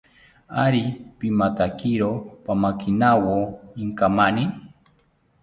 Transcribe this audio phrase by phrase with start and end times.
[0.63, 0.83] Ari
[1.19, 2.09] pimatakiro
[2.45, 3.37] pamakinawo
[3.83, 4.43] inkamani